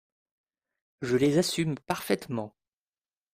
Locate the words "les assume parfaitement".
1.15-2.55